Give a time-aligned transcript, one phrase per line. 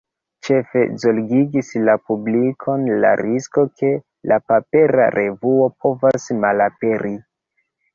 [0.45, 3.95] Ĉefe zorgigis la publikon la risko, ke
[4.33, 7.19] la papera revuo povos malaperi.